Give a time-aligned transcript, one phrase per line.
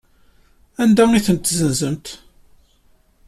[0.81, 2.07] Anda ay tent-tessenzemt?